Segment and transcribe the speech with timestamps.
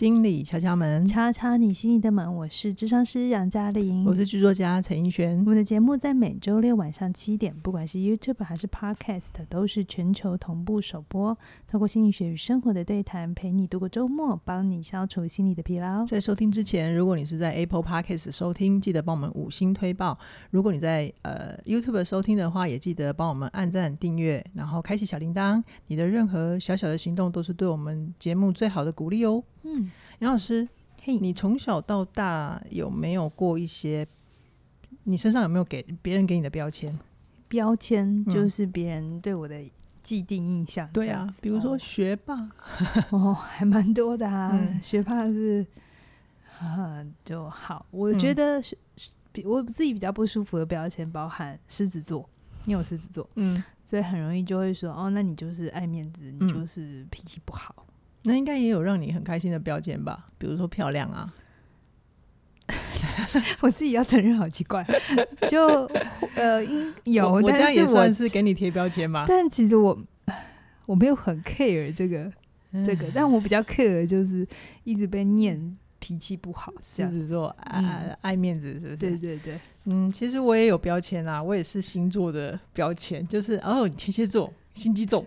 [0.00, 2.34] 心理敲敲门，敲敲你心里的门。
[2.34, 5.38] 我是智商师杨嘉玲，我是剧作家陈奕璇。
[5.40, 11.36] 我们的节目在每周六晚上七点，不管是 YouTube 还是 Podcast，都是全球同步首播。
[11.68, 16.06] 透过心理学与生活的对谈，陪你度过周末，帮你消除心理的疲劳。
[16.06, 20.16] 在收听之前，如果你是在 Apple Podcast 收听，记得帮我们五星推报；
[20.50, 25.62] 如果你在呃 YouTube 收听的话，也记得帮我们按赞、订阅，然后开启小铃铛。
[25.88, 29.44] 你的任何小小的行动，都是对我们节目最好的鼓励哦。
[29.62, 29.90] 嗯，
[30.20, 30.68] 杨老师，
[31.02, 34.06] 嘿，你从小到大有没有过一些？
[35.04, 36.96] 你身上有没有给别人给你的标签？
[37.48, 39.60] 标签就是别人对我的
[40.02, 40.88] 既定印象。
[40.92, 42.48] 对啊，比如说学霸，
[43.10, 44.50] 哦，还蛮多的啊。
[44.52, 45.66] 嗯、 学霸是，
[46.60, 47.84] 啊，就好。
[47.90, 48.76] 我觉得是，
[49.44, 52.28] 我自己比较不舒服的标签包含狮子座，
[52.66, 57.86] 你有狮子座，嗯，所以很容易就会说，哦，那你就是爱面子，你就是脾气不好。
[58.22, 60.26] 那应该也有让你很开心的标签吧？
[60.36, 61.32] 比如说漂亮啊，
[63.60, 64.86] 我自己要承认好奇怪，
[65.48, 65.86] 就
[66.34, 66.62] 呃，
[67.04, 69.24] 有，我，我家也算是给你贴标签吗？
[69.26, 69.98] 但其实我
[70.86, 72.30] 我没有很 care 这个
[72.84, 74.46] 这个，但我比较 care 就是
[74.84, 78.96] 一直被念脾气不好，狮子座爱、嗯、爱面子，是不是？
[78.96, 85.24] 对对对，嗯，其实我也有标签啊，我也是星座的标签，就是哦，天蝎座，心机重。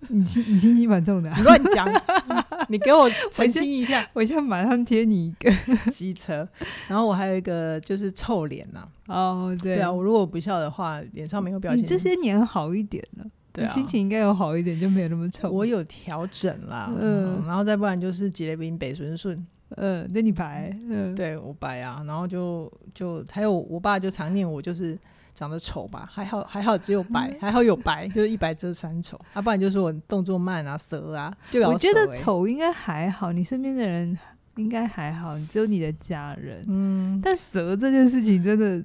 [0.08, 1.86] 你心你心机蛮重的，啊，你乱讲，
[2.68, 5.50] 你给我澄清一下，我现在马上贴你一个
[5.90, 6.46] 机车。
[6.88, 11.82] 然后我还有一个就是臭脸呐，哦对，对啊，我如果不笑的话，脸上没有表情。
[11.82, 15.50] 你这些年好一点了，对啊，你心情应该有好一点，就没有那么臭。
[15.50, 19.44] 我有调整啦，嗯，然后再不然就是吉雷宾北顺顺，
[19.76, 24.98] 嗯，那你白，嗯，对我白啊，然后就就还有我爸就常念我就是。
[25.36, 29.20] 长得丑吧，还好还好，只有白，还好有白， 就是一白遮三丑。
[29.34, 34.18] 啊，不然就是我动作慢啊，蛇啊，就欸、我觉得丑应该还好，你身边的人
[34.56, 36.64] 应该还好，只有你的家人。
[36.66, 38.82] 嗯，但蛇这件事情真的，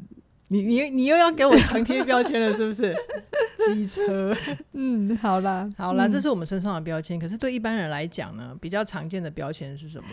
[0.49, 2.93] 你你你又要给我强贴标签了，是不是？
[3.61, 4.35] 机车，
[4.73, 7.19] 嗯，好啦，好啦，嗯、这是我们身上的标签。
[7.19, 10.09] 可是对一般人来讲呢，比较常见的标签是什么？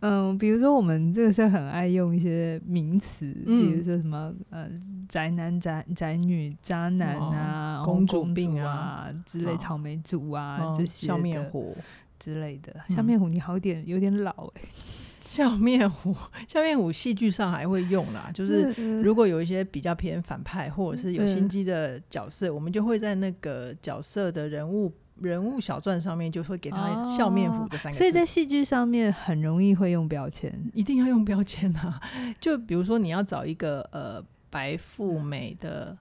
[0.00, 4.68] 嗯，比如说我们这个是很爱用一些名词，嗯、比如说什么呃
[5.08, 11.76] 宅男宅宅女渣男啊，公主病啊之类，草莓族啊、哦、这些笑面虎
[12.18, 12.76] 之类的。
[12.88, 14.68] 笑面虎你好点有点老哎、欸，
[15.26, 16.14] 笑面虎
[16.46, 18.72] 笑面虎戏剧上还会用啦，就是
[19.02, 24.92] 如果有一些比较偏反派或者是有心机的角色，嗯、我们就会在那个角色的人物。
[25.20, 32.00] 人物小传上面就会给他笑面虎这三个字，哦，所以在戏剧上面很容易会用标签，一定要用标签啊！
[32.40, 35.96] 就比如说你要找一个呃白富美的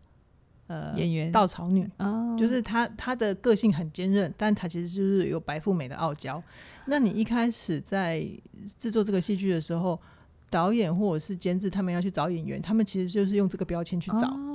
[0.68, 6.42] 呃演员稻草女，哦，就是她她的个性很坚韧，但她其实就是有白富美的傲娇。
[6.86, 8.26] 那你一开始在
[8.78, 10.00] 制作这个戏剧的时候，
[10.50, 14.28] 导演或者是监制他们要去找演员，他们其实就是用这个标签去找。
[14.30, 14.54] 哦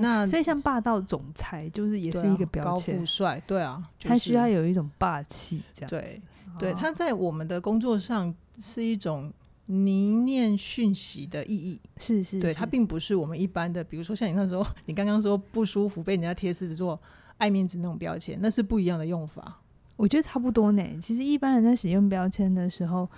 [0.00, 6.20] 那所以像霸道总裁就是也是一个标签，高富帅，对啊，他、就是、需要有一种霸气，这样对
[6.58, 6.74] 对。
[6.74, 9.32] 他在我们的工作上是一种
[9.66, 17.00] 凝练讯息的意义，是是，是，对，他并不是我们一般的，比如说像你那时候，你刚刚说不舒服被人家贴狮子座
[17.38, 19.60] 爱面子那种标签，那是不一样的用法。
[19.96, 20.82] 我觉得差不多呢。
[21.00, 23.08] 其实一般人在使用标签的时候。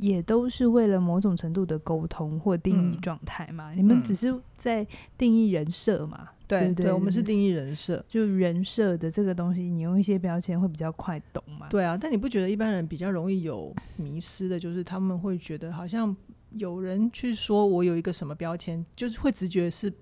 [0.00, 4.86] 也都是为了某种程度的沟通或定义状态嘛、嗯，你们只是在
[5.16, 6.34] 定义人设嘛、嗯？
[6.46, 11.66] 对对，对，我们是定义人设，就人设的这个东西，你用一些标签会比较快懂嘛？
[11.68, 16.14] 对啊，但你不觉得一般人比较容易有迷失的，就是他们会觉得好像
[16.52, 19.92] 有人去说我有一个什么标签，就是会直觉是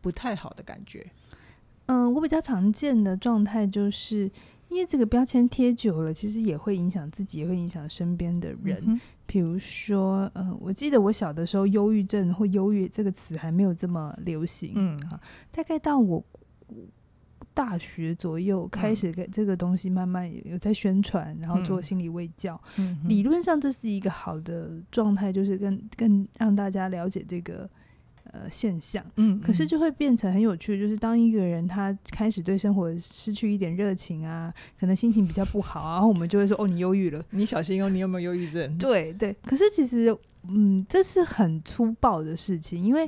[0.00, 1.06] 不太好的感觉。
[1.86, 4.30] 嗯，我比较常见的状态就是。
[4.68, 8.82] 因为这个标签贴久了，其实也会影响自己，也会影响身边的人。
[8.86, 8.98] 嗯、
[9.32, 14.72] 比如说，呃，我记得我小的时候，忧郁症或忧郁这个词还没有这么流行。
[14.74, 15.18] 嗯，啊、
[15.50, 16.22] 大概到我
[17.54, 22.60] 大学左右开始，给这个东西慢慢有在宣传，嗯、然后做心理卫教。
[22.76, 27.66] 嗯，理论上这是一个好的状态，就是更更让大家了解这个。
[28.30, 38.78] 呃，现象，嗯，可是就会变成很有趣，就是当一个人他开始对生活失去一点热情啊，可能心情比较不好啊，然后我们就会说，哦，你忧郁了，你小心哦，你有没有忧郁症？
[38.78, 40.16] 对对，可是其实，
[40.48, 43.06] 嗯，这是很粗暴的事情，因为。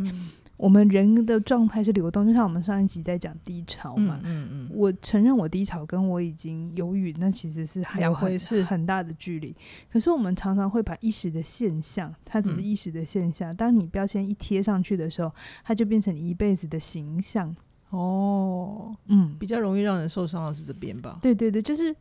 [0.65, 4.19] 嗯我们人的状态是流动，就像我们上一集在讲低潮嘛。
[4.25, 4.71] 嗯嗯，嗯。
[4.73, 9.55] 我承认我低潮，跟我已经忧郁，那其实是还有很很大的距离。
[9.93, 13.53] 可是我们常常会把一时的现象，它只是一时的现象。
[13.53, 15.31] 嗯、当你标签一贴上去的时候，
[15.63, 17.55] 它就变成你一辈子的形象。
[17.91, 21.19] 哦，嗯，比较容易让人受伤的是这边吧？
[21.21, 21.95] 对对对，就是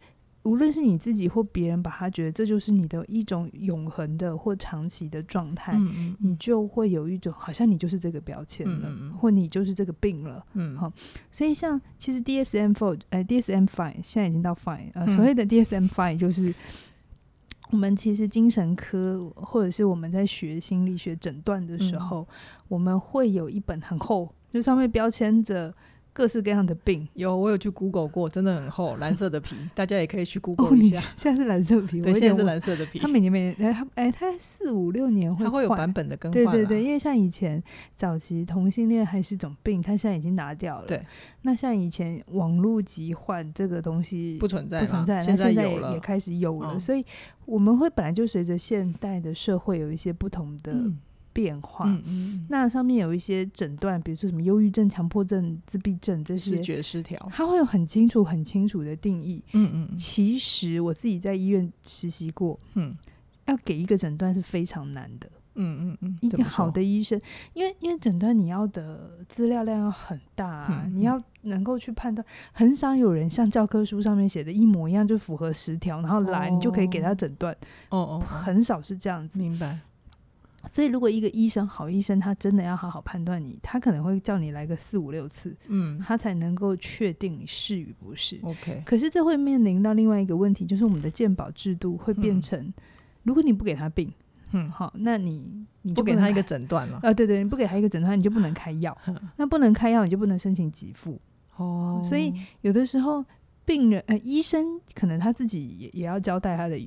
[0.44, 5.74] 无论是你自己或别人，把他觉得这就是你的一种永恒的或长期的状态，
[6.19, 10.92] 你就会有一种好像你就是这个标签了，或你就是这个病了，嗯，好，
[11.31, 16.54] 所以像其实 DSM four，呃，DSM five 现在已经到 Five，呃，所谓的 DSM five 就是
[17.72, 22.28] 我们其实精神科或者是我们在学心理学诊断的时候，嗯，
[22.68, 25.74] 我们会有一本很厚，就上面标签着。
[26.13, 31.00] 各式各样的病有，我有去 Google 过，真的很厚，蓝色的皮， 大家也可以去 Google 一下。
[31.00, 33.00] 哦、现在是蓝色皮，对，现在是蓝色的皮。
[33.00, 36.45] 它每年每年，它哎，它四五六年会，它会有版本的更换。
[36.45, 37.62] 对对对，因为像以前
[37.95, 40.86] 早期同性恋还是种病，它现在已经拿掉了。
[40.86, 41.01] 对，
[41.42, 46.75] 那像以前网络疾患这个东西不存在，不存在，现在有了，也开始有了。
[46.75, 47.04] 嗯、所以
[47.45, 50.71] 我们会本来就随着现代的社会有一些不同的。
[50.74, 51.00] 嗯
[51.33, 59.44] 变化，嗯嗯，那上面有一些诊断，比如说什么忧郁症、强迫症、自闭症这些，视觉失调，它会有很清楚、很清楚的定义。
[59.53, 62.95] 嗯嗯，其实我自己在医院实习过，嗯，
[63.47, 65.30] 要给一个诊断是非常难的。
[65.56, 67.21] 嗯嗯嗯，一个好的医生，
[67.53, 77.56] 因为因为诊断你要的资料量要很大啊，嗯，你要能够去判断，很少有人像教科书上面写的一模一样就符合十条，然后来你就可以给他诊断。
[77.89, 79.38] 哦哦，很少是这样子。
[79.38, 79.77] 明白。
[80.65, 88.39] 所以，如果一个医生好医生，他真的要好好判断你，他可能会叫你来个四五六次，嗯，他才能够确定你是与不是。
[88.42, 88.81] OK。
[88.86, 92.74] 可是这会面临到另外一个问题，就是我们的健保制度会变成，嗯、
[93.24, 94.10] 如果你不给他病，
[94.54, 98.98] 嗯，好，那你你就不，不给他一个诊断了，啊，对对，你不给他一个诊断，你就不能开药，
[99.36, 101.19] 那不能开药，你就不能申请给付。
[101.57, 103.24] 哦，所以有的时候
[103.66, 106.80] 病人呃，医生可能他自己也也要交代他的。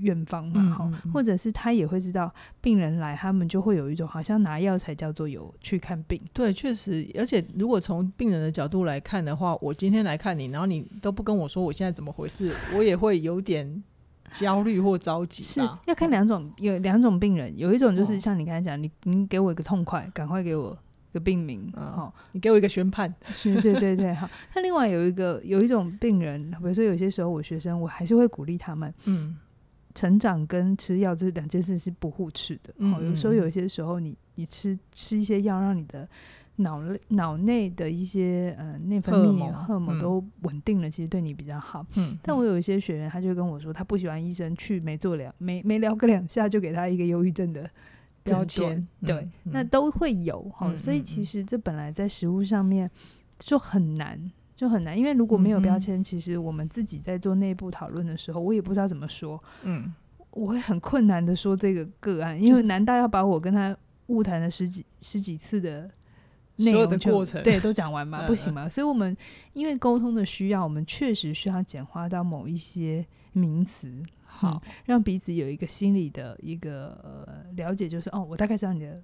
[0.00, 6.20] 院方嘛，哈、嗯，或者是他也会知道病人来，他们就会有一种好像拿药才叫做有去看病。
[6.32, 13.82] 对，确实，而且如果从病人的角度来看的话，我今天来看你，然后你都不跟我说我现在怎么回事，我也会有点
[14.30, 15.42] 焦虑或着急。
[15.42, 20.76] 是要看两种，有两种病人，有一种就是像你刚才讲，你你给我一个痛快，赶快给我
[21.12, 23.12] 个病名，好、嗯，你给我一个宣判。
[23.28, 24.28] 是，对对对，好。
[24.54, 29.36] 那另外有一个有一种病人，比如说有些时候我学生，我还是会鼓励他们，嗯。
[29.94, 32.72] 成长跟吃药这两件事是不互斥的。
[32.78, 36.08] 嗯嗯，有时候有些时候你你吃吃一些药，让你的
[36.56, 41.84] 脑内脑内的一些呃内分泌荷尔蒙都稳定了，嗯，其实对你比较好。
[41.96, 47.68] 嗯，但我有一些学员，他就跟我说，他不喜欢医生去没做两没没聊个两下就给他一个忧郁症的
[48.22, 48.86] 标签。
[49.04, 52.90] 对，那都会有哈，所以其实这本来在食物上面
[53.38, 54.30] 就很难。
[54.60, 59.42] 就很难，因为如果没有标签，嗯，其实我们自己在做内部讨论的时候，我也不知道怎么说。
[59.62, 59.90] 嗯，
[60.32, 63.74] 我会很困难的说这个个案，因为 难道要把我跟他
[64.08, 65.90] 误谈了十几十几次的
[66.56, 68.24] 内容的过程，对，都讲完吗？
[68.28, 68.68] 不行吗？
[68.68, 69.16] 所以我们
[69.54, 73.02] 因为沟通的需要，我们确实需要简化到某一些
[73.32, 73.90] 名词，
[74.26, 79.02] 好，嗯，让彼此有一个心理的一个呃了解，就是哦，我大概知道你的。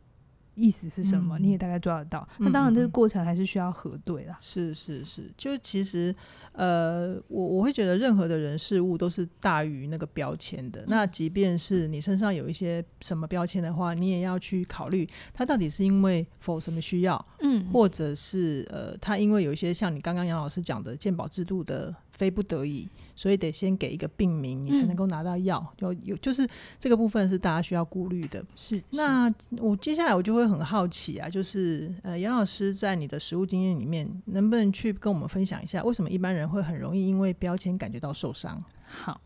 [0.56, 1.38] 意思是什么？
[1.38, 2.29] 嗯、你也大概抓得到。
[2.38, 4.37] 那当然，这个过程还是需要核对啦。
[4.41, 6.12] 是是是，就其实，
[6.53, 10.81] 呃，我我会觉得任何的人事物都是大于那个标签的。
[10.81, 10.87] 嗯。
[10.88, 21.94] 那即便是你身上有一些什么标签的话，你也要去考虑，它到底是因为否什么需要，嗯，或者是呃，它因为有一些像你刚刚杨老师讲的鉴宝制度的。
[22.16, 25.64] 非不得已，所以得先给一个病名，你才能够拿到药。
[25.76, 26.48] 就、嗯、有就是
[26.78, 28.44] 这个部分是大家需要顾虑的。
[28.54, 38.64] 是，那我接下来我就会很好奇啊，就是呃，杨老师在你的实务经验里面，能不能去跟我们分享一下，为什么一般人会很容易因为标签感觉到受伤？
[38.86, 39.20] 好，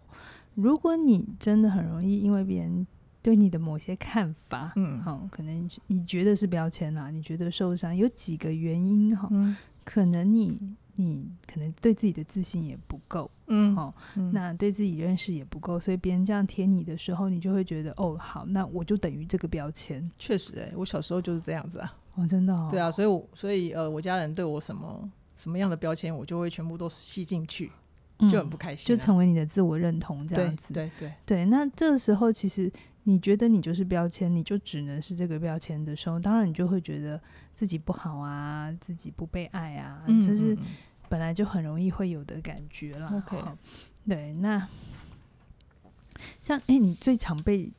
[0.56, 2.84] 如果你真的很容易因为别人
[3.22, 10.58] 对你的某些看法，嗯，好，可能你觉得是标签啊，你觉得受伤，有几个原因哈、嗯，可能你。
[10.96, 20.10] 你可能对自己的自信也不够，嗯，哦，嗯，那对自己认识也不够，所以别人这样贴你的时候，你就会觉得，哦，好，那我就等于这个标签。
[20.18, 27.70] 确实，欸，哎，我小时候就是这样子啊，哦，真的，哦，对啊，所以我，所以，呃，我家人对我什么什么样的标签，我就会全部都吸进去，
[28.30, 32.70] 就很不开心，啊嗯，就成为你的自我认同这样子，对对对，对，那这个时候其实。
[33.04, 37.18] 你觉得你就是标签，你就只能是这个标签的时候，当然你就会觉得
[37.60, 40.56] 自己不好啊，自己不被爱啊，嗯就是
[41.10, 43.06] 本来就很容易会有的感觉了。
[43.14, 43.36] OK，
[44.08, 44.66] 对，那
[46.40, 47.70] 像哎、欸，你最常被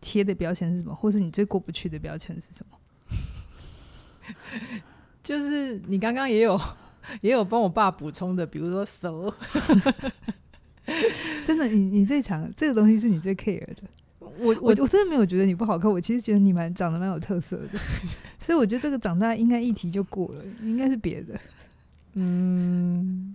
[0.00, 0.92] 贴的标签是什么？
[0.92, 2.76] 或是你最过不去的标签是什么？
[5.22, 6.60] 就是你刚刚也有
[7.20, 9.32] 也有帮我爸补充的，比如说熟，
[11.46, 13.84] 真的，你你最常这个东西是你最 care 的。
[14.38, 17.78] 我我我真的没有觉得你不好看，我其实觉得你蛮长得蛮有特色的，
[18.38, 21.38] 所以我觉得这个长大应该议题就过了，应该是别的。
[22.14, 23.34] 嗯，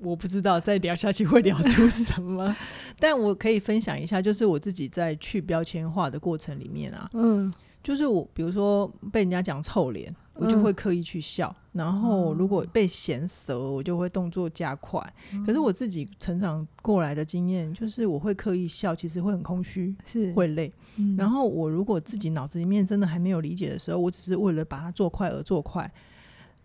[0.00, 2.54] 我不知道再聊下去会聊出什么，
[2.98, 7.52] 但我可以分享一下，就是我自己在去标签化的过程里面啊，嗯，
[7.82, 15.00] 就是我比如说被人家讲臭脸，我就会刻意去笑，嗯、然后如果被嫌舌，我就会动作加快。
[15.32, 20.32] 嗯、可是我自己成长过来的经验，就是我会刻意笑，其实会很空虚，是。
[20.34, 20.72] 会累。
[20.96, 25.90] 嗯、然后我如果自己脑子里面真的还没有理解的时候，我只是为了把它做快而做快。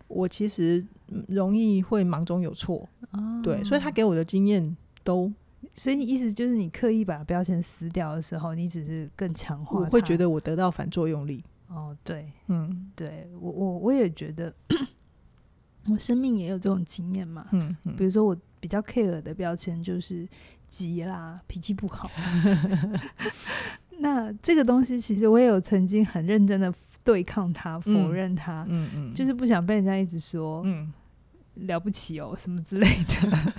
[0.07, 0.86] 我其实
[1.27, 5.31] 容易会忙中有错，哦、对，所以他给我的经验都，
[5.74, 11.43] 所以你意思就是你刻意把标签撕掉的时候，你只是更强化，我会觉得我得到反作用力。
[11.67, 14.53] 哦，对，嗯，对我我我也觉得，
[15.89, 20.27] 我生命也有这种经验嘛，嗯，嗯，比如说我比较 care 的标签就是
[20.69, 22.10] 急啦，脾气不好，
[24.00, 26.74] 那这个东西其实我也有曾经很认真的。
[27.05, 30.91] 对抗他，否认他，嗯嗯，就是不想被人家一直说，嗯，
[31.53, 33.53] 了不起哦，什么之类的，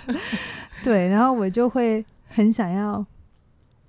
[0.83, 3.05] 对，然后我就会很想要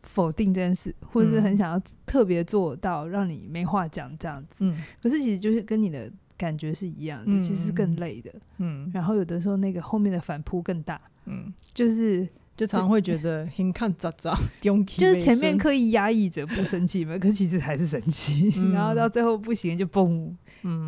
[0.02, 12.28] 否定这件事，或者是很想要特别做到让你没话讲这样子，嗯，可是其实就是跟你的感觉是一样的，其实是更累的，嗯，然后有的时候那个后面的反扑更大，嗯，就是。
[12.58, 20.34] 就常常会觉得很看咋咋，就是前面刻意压抑着不生气嘛， 可是其实还是生气，嗯、然后到最后不行就嘣，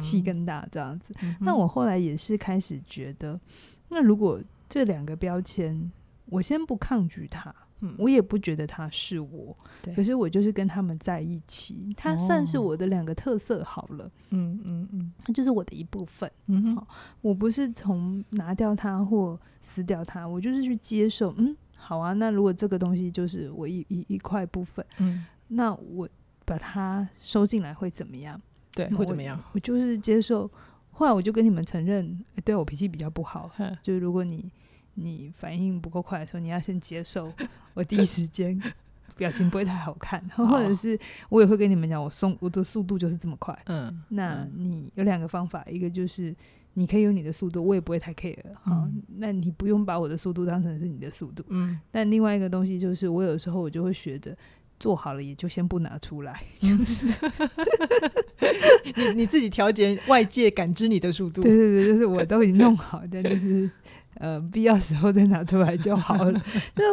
[0.00, 1.14] 气更大这样子。
[1.22, 3.38] 嗯、那我后来也是开始觉得，
[3.90, 4.40] 那如果
[4.70, 5.92] 这两个标签，
[6.26, 7.54] 我先不抗拒它。
[7.82, 14.04] 嗯、我也不觉得他是我，对可是我就是跟他们在一起，他算是我的两个特色好了。
[14.28, 16.30] 嗯嗯嗯，他就是我的一部分。
[16.48, 16.86] 嗯哼，好，
[17.22, 21.32] 我不是从拿掉它或撕掉它，我就是去接受。
[21.38, 26.06] 嗯，好啊，那如果这个东西就是我一一一块部分，嗯，那我
[26.44, 28.38] 把它收进来会怎么样？
[28.74, 29.42] 对，会怎么样？
[29.54, 30.50] 我就是接受。
[31.00, 33.50] 后来我就跟你们承认，欸、对我脾气比较不好，
[33.82, 34.50] 就是如果你。
[34.94, 37.32] 你反应不够快的时候，你要先接受
[37.72, 38.60] 我第一时间
[39.16, 40.98] 表情不会太好看，或者是
[41.30, 43.56] 我也会跟你们讲，我送我的速度就是这么快。
[43.66, 46.34] 嗯，那你有两个方法，一个就是
[46.74, 48.36] 你可以有你的速度，我也不会太 care。
[48.60, 51.42] 好，那你不用把我的速度当成是你的速度。
[51.48, 54.36] 嗯，但另外一个东西就是，我有时候我就会学着
[54.80, 57.06] 做好了，也就先不拿出来，就是
[58.96, 61.42] 你你自己调节外界感知你的速度。
[61.42, 63.70] 对对对，就是我都已经弄好，但就是。
[64.14, 66.32] 呃，必要时候再拿出来就好了。
[66.76, 66.84] 就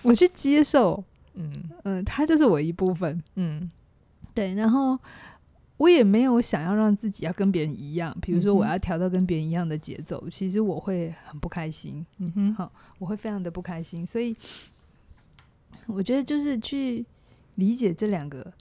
[0.00, 3.70] 我去接受，嗯嗯，它就是我一部分，嗯，
[4.34, 4.54] 对。
[4.54, 4.98] 然后
[5.76, 14.04] 我也没有想要让自己要跟别人一样，比如说我要调到跟别人一样的节奏，嗯、其实我会很不开心，嗯哼，好，我会非常的不开心。
[14.04, 14.34] 所以
[15.86, 17.04] 我觉得就是去
[17.56, 18.52] 理解这两个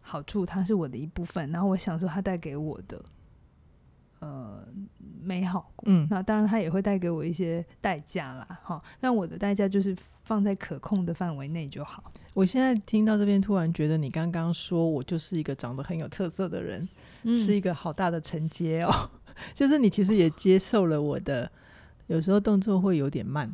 [0.00, 3.02] 好处，它是我的一部分，然后我享受它带给我的。
[4.20, 4.62] 呃，
[5.22, 8.82] 美好，嗯，那当然，它也会带给我一些代价啦，哈。
[9.00, 12.04] 但我的代价就是放在可控的范围内就好。
[12.34, 16.86] 我现在听到这边，突然觉得你刚刚说我就是一个长得很有特色的人，
[17.22, 19.10] 嗯、是一个好大的承接哦。
[19.54, 21.50] 就是你其实也接受了我的，
[22.08, 23.50] 有时候动作会有点慢，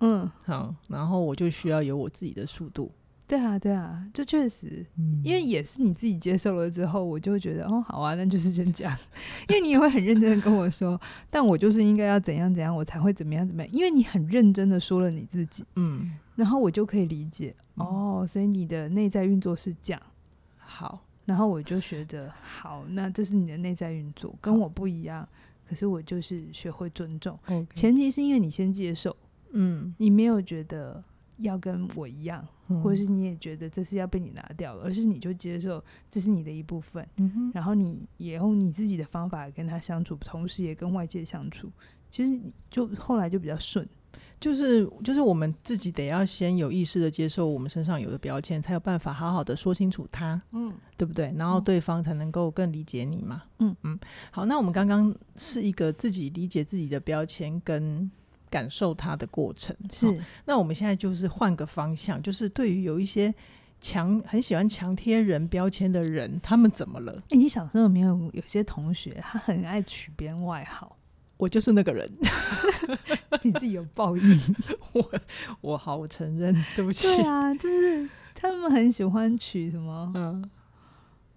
[0.00, 2.92] 嗯，好，然后我就需要有我自己的速度。
[3.28, 8.98] 对啊，对啊，这确实，嗯、因为也是你自己接受了之后，我就会觉得哦，好啊，那就是这样。
[9.50, 13.72] 因为你也会很认真的跟我说，但我就是应该要怎样怎样，我才会怎么样怎么样。
[13.72, 20.00] 因为你很认真的说了你自己，嗯，然后我就可以理解、嗯、哦，所以你的内在运作是这样。
[20.58, 25.28] 好，然后我就学着好，那这是你的内在运作，跟我不一样。
[25.68, 27.36] 可是我就是学会尊重
[27.74, 29.16] 前提是因为你先接受，
[29.50, 31.02] 嗯，你没有觉得。
[31.38, 32.46] 要跟我一样，
[32.82, 41.70] 或者是你也觉得这是要被你拿掉了，而是你就接受这是你的一部分，嗯、然后你也用你自己的方法跟他相处，同时也跟外界相处，
[42.10, 42.40] 其实
[42.70, 43.86] 就后来就比较顺。
[44.38, 51.32] 就是就是我们自己得要先有意识的接受我们身上有的标签，才有办法好好的说清楚它，嗯，对不对？
[51.36, 53.98] 然后对方才能够更理解你嘛，嗯嗯。
[54.30, 58.10] 好，那我们刚刚是一个自己理解自己的标签跟。
[58.56, 63.34] 感受它的过程是、哦，那我们现在就是换个方向，就是对于有一些
[63.82, 67.12] 强很喜欢强贴人标签的人，他们怎么了？
[67.24, 70.96] 哎、欸，你小时候有没有有些同学他很爱取别人外号？
[71.36, 72.10] 我就是那个人，
[73.44, 74.40] 你自己有报应，
[74.94, 75.10] 我
[75.60, 77.14] 我好，我承认，对不起。
[77.18, 80.50] 对啊，就是他们很喜欢取什么嗯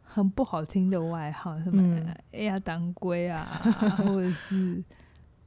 [0.03, 3.61] 很不好听的外号，什么哎呀当归啊，
[3.99, 4.81] 或者是。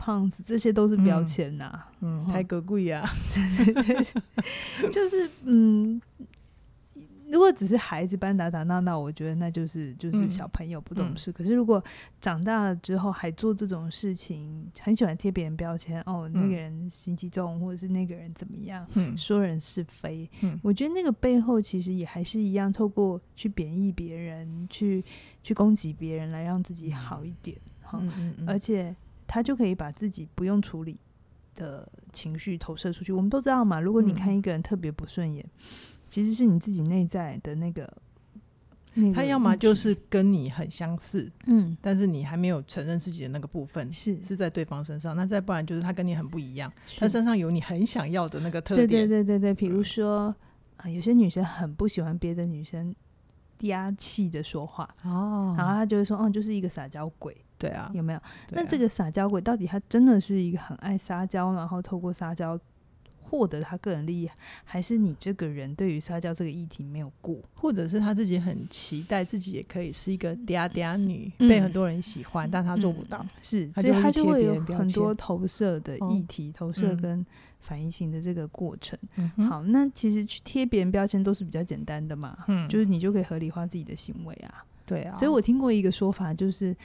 [0.03, 3.09] 胖子，这些都是标签呐、啊，嗯，太可贵呀，
[4.91, 6.03] 就是嗯，
[7.31, 11.31] 如果只是孩子般打打闹闹，我觉得那就是就是小朋友不懂事。
[11.31, 11.83] 嗯、可是如果
[12.21, 25.05] 长大了之后还做这种事情，很喜欢贴别人标签，哦，那个人心机重，或者是那个人怎么样，嗯、说人是非，嗯、我觉得那个背后其实也还是一样，透过去贬义别人，去
[25.45, 27.57] 去攻击别人，来让自己好一点。
[27.83, 28.95] 哈、嗯嗯嗯，而且
[29.33, 30.99] 他就可以把自己不用处理
[31.55, 33.13] 的情绪投射出去。
[33.13, 35.45] 我们都知道嘛，如果你看一个人特别不顺眼。
[36.11, 37.91] 其实是你自己内在的那个，
[38.93, 44.23] 那个、他要么就是跟你很相似，嗯，但是你还没有承认自己的那个部分是。
[44.23, 50.37] 是在对方身上，那再不然就是他跟你很不一样，他身上有你很想要的那个特点，对对对对对，比如说
[50.77, 52.95] 啊、有些女生很不喜欢别的女生
[53.59, 57.35] 嗲气的说话哦，然后她就会说，哦，就是一个撒娇鬼，
[57.69, 58.21] 对啊，有没有？
[58.51, 62.59] 那、啊、这个撒娇鬼到底他真的是一个很爱撒娇，然后透过撒娇。
[63.25, 64.31] 获得他个人利益，
[64.63, 77.25] 还是你这个人对于撒娇这个议题没有过，或者是他自己很期待自己也可以是一个嗲嗲女，嗯、被很多人喜欢，但他做不到，嗯、是，所以他就会有很多投射的议题，哦、投射跟
[77.59, 78.99] 反应性的这个过程。
[79.17, 86.77] 嗯、好，那其实去贴别人标签都是比较简单的嘛，嗯，就是你就可以合理化自己的行为啊，对啊，所以我听过一个说法，就是。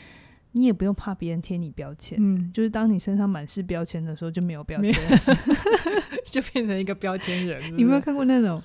[0.57, 4.93] 你也不用怕别人贴你标签，嗯，就是当你身上满是标签的时候，就没有标签，
[6.25, 7.73] 就变成一个标签人是是？
[7.75, 8.61] 你有没有看过那种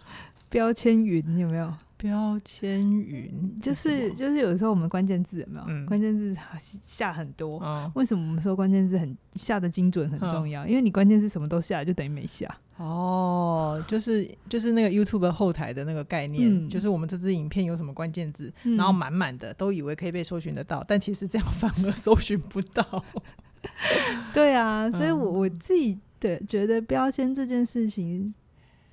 [0.49, 1.23] 标签云？
[1.39, 1.73] 有没有？
[2.03, 3.31] 标签云
[3.63, 5.65] 就是就是有时候我们关键字有没有？
[5.69, 10.67] 嗯、关键字下很多，嗯、为什么我们说关键字很下的精准很重要？
[10.67, 12.53] 嗯、因为你关键字什么都下，就等于没下。
[12.77, 23.05] 哦，就是就是那个 YouTube 后台的那个概念，嗯、就是我们这支影片有什么关键字，嗯、然后满满的都以为可以被搜寻得到，但其实这样 反而搜寻不到。
[24.35, 28.35] 对啊，所以我我自己对觉得标签这件事情。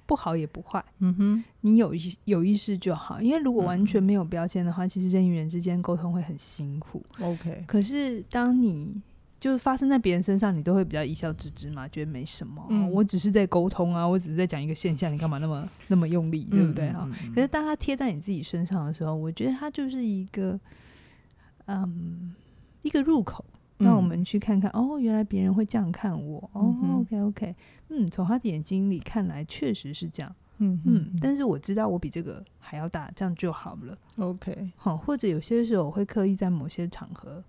[0.10, 3.22] 不好也不坏，嗯哼，你有意有意识就好。
[3.22, 7.04] 因为如果完全没有标签的话，嗯、其实人与人之间沟通会很辛苦。
[7.22, 9.00] OK，可是当你
[9.40, 12.66] 就是发生在别人身上，你都会比较一笑置之嘛，觉得没什么。
[12.72, 17.04] 嗯、我只是在沟通啊，我只是在讲一个现象，你干嘛那么那么用力，对不对哈？
[17.06, 20.60] 嗯嗯嗯、可是当他贴在你自己身上的时候，我觉得它就是一个，
[21.68, 22.34] 嗯，
[22.82, 23.46] 一个入口。
[23.82, 27.56] 那我们去看看，哦，原来别人会这样看我，哦、嗯、，OK OK，
[27.88, 37.42] 嗯，从他的眼睛里看来确实是这样，嗯嗯，但是我知道我比这个还要大，这样就好了，OK，好，或者有些时候我会刻意在某些场合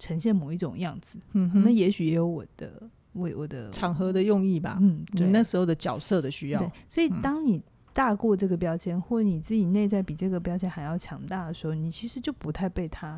[0.00, 13.16] 呈现某一种样子，嗯哼，那也许也有我的我我的场合的用意吧，嗯，你，那时候的角色的需要，对，所以当你大过这个标签，嗯、或你自己内在比这个标签还要强大的时候，你其实就不太被他。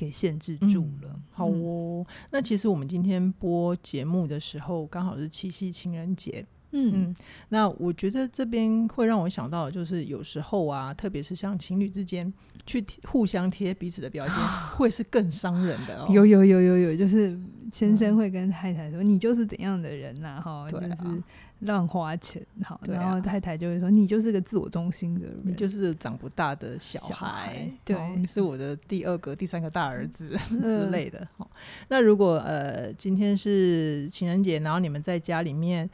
[0.00, 1.10] 给限制住了。
[1.12, 6.42] 嗯、好哦，那其实我们今天播节目的时候，刚好是七夕情人节。
[6.72, 7.16] 嗯嗯，
[7.50, 12.32] 那我觉得这边会让我想到，就是有时候啊，特别是像情侣之间
[12.64, 14.36] 去互相贴彼此的标签，
[14.78, 16.08] 会是更伤人的、哦。
[16.14, 17.38] 有有有有有，就是
[17.70, 21.22] 先生会跟太太说：“嗯、你就是怎样的人呐、啊？”哈，就是。
[21.60, 31.50] 乱花钱，好，啊、然后太太就会说：“你就是个自我中心的人，你就是长不大的小孩，小孩对，你是我的第二个、第三个大儿子、嗯、之类的。”好，
[31.88, 35.88] 那如果呃今天是情人节，然后你们在家里面，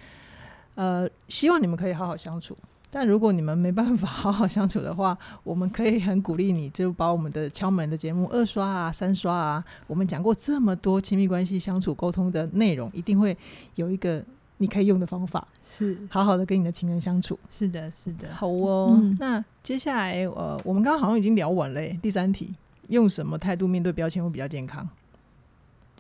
[0.76, 2.57] 呃，希望你们可以好好相处。
[2.88, 13.37] 但如果你们没办法好好相处的话，我们可以很鼓励你，就把我们的敲门的节目二刷啊、三刷啊，我们讲过这么多亲密关系相处沟通的内容，一定会
[13.74, 14.24] 有一个。
[14.59, 17.38] 你可以用的方法是好好的跟你的情人相处。
[17.51, 18.90] 是的，是的，好哦。
[18.95, 21.81] 嗯、那接下来，呃，我们刚刚好像已经聊完了。
[22.01, 22.55] 第三题，
[22.88, 24.88] 用什么态度面对标签会比较健康？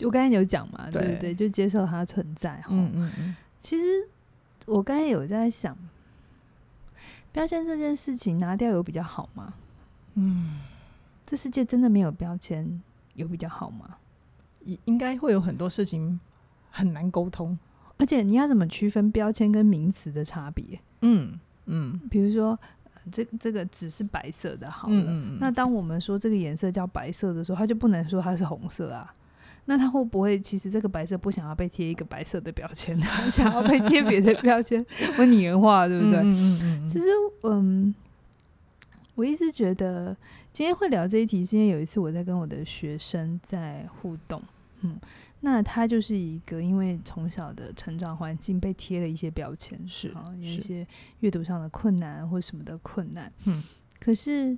[0.00, 1.34] 我刚才有讲嘛，对，对不对？
[1.34, 2.62] 就接受它存在。
[2.68, 3.36] 嗯嗯嗯。
[3.60, 3.84] 其实
[4.66, 5.76] 我刚才有在想，
[7.32, 9.52] 标签这件事情拿掉有比较好吗？
[10.14, 10.60] 嗯，
[11.26, 12.82] 这世界真的没有标签
[13.14, 13.96] 有比较好吗？
[14.64, 16.18] 应应该会有很多事情
[16.70, 17.58] 很难沟通。
[17.98, 20.64] 而且你要怎么区分标签跟名词的差别？
[21.00, 22.58] 嗯嗯，比如说
[23.10, 24.94] 这这个纸是白色的，好了，
[25.40, 29.14] 那当我们说这个颜色叫白色的时候，它就不能说它是红色啊。
[29.68, 34.84] 那它会不会其实这个白色不想要被贴一个白色的标签，它 想要被贴别的标签？
[35.18, 36.20] 我拟人化，对不对？
[36.20, 36.88] 嗯嗯嗯。
[36.88, 37.06] 其实，
[37.42, 37.92] 嗯，
[39.16, 40.16] 我一直觉得
[40.52, 44.40] 今天会聊这一题，是因为有一次我在跟我的学生在互动，
[44.82, 44.96] 嗯。
[45.40, 50.86] 那他就是一个，因为从小的成长环境被贴了一些标签，是啊，有一些
[51.20, 53.32] 阅读上的困难或什么的困难。
[53.44, 53.62] 嗯，
[54.00, 54.56] 可是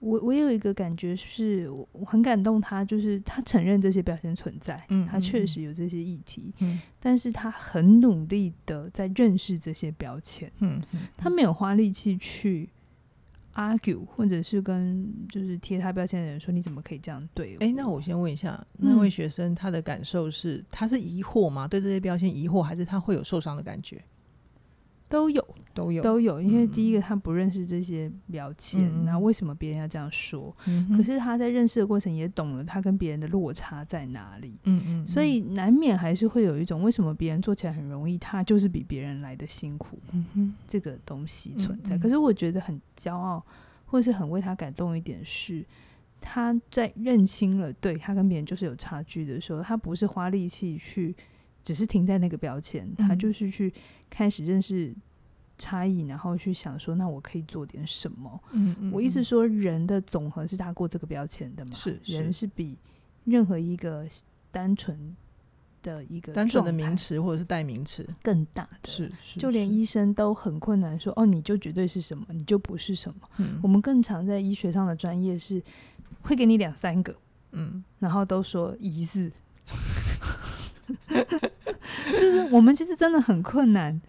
[0.00, 10.82] 我我有一个感觉是，我很感动他，就是他承认这些标签存在，嗯，他确实有这些议题，嗯，但是他很努力的在认识这些标签，嗯，
[11.16, 12.68] 他没有花力气去
[13.54, 17.64] argue，或者是跟就是贴他标签的人说，你怎么可以这样对我？
[17.64, 21.66] 哎，那我先问一下，那位学生他的感受是，嗯、他是疑惑吗？
[21.66, 24.02] 对这些标签疑惑，还是他会有受伤的感觉？
[25.14, 26.40] 都有，都有，都有。
[26.42, 30.52] 因为第一个，他不认识这些标签，那、嗯、为什么别人要这样说？
[30.66, 34.58] 嗯、可是他在认识的过程也懂了他跟别人的落差在哪里。
[34.64, 35.06] 嗯嗯。
[35.06, 40.00] 所以难免还是会有一种为什么别人做起来很容易，他就是比别人来的辛苦。
[40.10, 40.54] 嗯哼。
[40.66, 41.96] 这个东西存在。
[41.96, 43.40] 可是我觉得很骄傲，
[43.84, 45.64] 或是很为他感动一点是，
[46.20, 51.14] 他在认清了对他跟别人就是有差距的时候，他不是花力气去。
[51.64, 53.72] 只是停在那个标签，他就是去
[54.08, 54.94] 开始认识
[55.56, 58.40] 差异，然后去想说，那我可以做点什么？
[58.52, 58.92] 嗯嗯。
[58.92, 61.72] 我意思说，人的总和是大过这个标签的嘛？
[61.72, 62.76] 是，人是比
[63.24, 64.06] 任何一个
[64.50, 65.16] 单纯
[65.82, 68.90] 的一个单纯的名词或者是代名词更大的。
[68.90, 73.20] 是，就连医生都很困难说，哦，你就绝对是什么，你就不是什么。
[73.38, 73.58] 嗯。
[73.62, 75.62] 我们更常在医学上的专业是
[76.20, 77.16] 会给你两三个，
[77.52, 79.32] 嗯，然后都说疑似。
[82.12, 84.00] 就是我们其实真的很困难。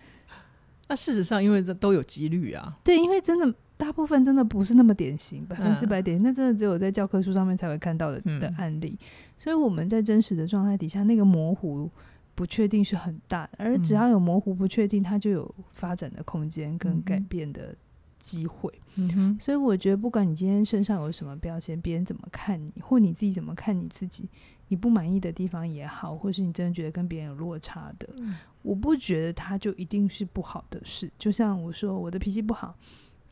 [0.88, 2.78] 那事实上，因为这都有几率啊。
[2.84, 8.98] 对，因为真的大部分真的不是那么典型，百分之百典型，那真的只有在教科书上面才会看到的的案例。
[9.38, 11.90] 所以我们在真实的状态底下，那个模糊
[12.36, 17.76] 不确定是很大，而只要有模糊不确定，它就有发展的空间跟改变的
[18.26, 18.74] 机会。
[18.96, 19.38] 嗯哼。
[19.40, 24.28] 所以我觉得，不管你今天身上有什么标签，别人怎么看你，或你自己怎么看你自己。
[24.68, 28.34] 你不满意的地方也好，或是你真的觉得跟别人有落差的，嗯，
[28.64, 31.08] 我不觉得它就一定是不好的事。
[31.20, 32.76] 就像我说，我的脾气不好。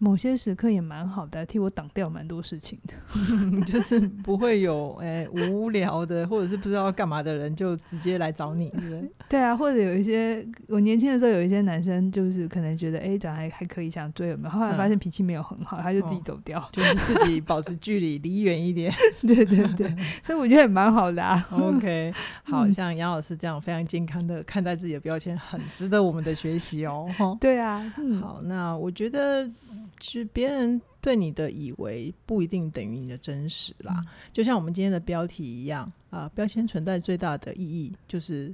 [0.03, 2.93] 某些时刻也蛮好的，替我挡掉蛮多事情的，
[3.65, 9.11] 就是不会有诶、欸、无聊的或者是不知道要干嘛的人就直接来找你，对不对？
[9.29, 21.47] 对啊，或者有一些我年轻的时候有一些男生就是可能觉得哎、欸、长得还还可以想追有没有，后来发现脾气没有很好，嗯、他就自己走掉，哦、 就是自己保持距离离远一点，对对对，所以我觉得也蛮好的啊。
[21.51, 22.13] OK，
[22.43, 27.07] 好像杨老师这样非常健康的看待自己的标签，很值得我们的学习哦。
[27.39, 29.49] 对啊，嗯、好，那我觉得。
[29.99, 38.53] 其实别人对你的以为不一定等于你的真实啦，嗯、就像我们今天的标题一样啊，标签存在最大的意义就是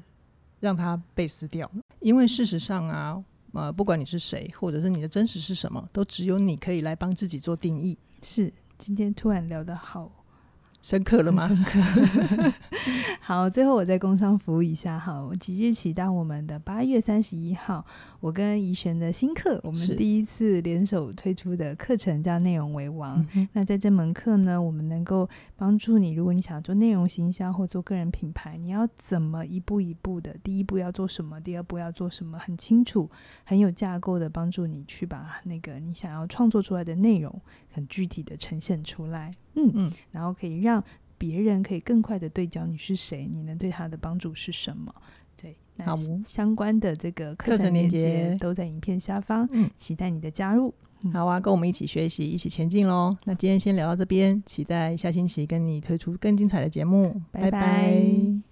[0.59, 3.23] 让它被撕掉，因为事实上啊，
[3.53, 7.97] 呃，不管你是谁，或者是你的真实是什么，都只有你可以来帮自己做定义。
[8.21, 10.11] 是，今天突然聊得好。
[10.81, 11.47] 深刻了吗？
[11.47, 11.79] 深刻。
[13.21, 17.85] 好，最后我再工商服务一下哈，即日起到我们的八月三十一号，
[18.19, 23.23] 我跟怡璇的新课，我们第一次联手推出的课程叫“内容为王”。
[23.53, 33.09] 那在这门课呢，我们能够帮助你，如果你想做内容行销或做个人品牌，你要怎么一步一步的，第一步要做什么，第二步要做什么，很清楚、
[33.43, 37.39] 很有架构的帮助你去把那个你想要创作出来的内容
[37.71, 39.31] 很具体的呈现出来。
[39.55, 40.68] 嗯嗯，然后可以让
[41.17, 44.93] 别人可以更快的对焦你是谁，你能对他的帮助是什么？
[45.41, 50.73] 对，那相关的这个课程链接都在影片下方，嗯，期待你的加入。
[51.13, 53.15] 好啊，跟我们一起学习，一起前进喽。
[53.23, 57.21] 那今天先聊到这边，期待下星期跟你推出更精彩的节目。
[57.31, 57.51] 拜拜。
[57.51, 58.48] 拜拜。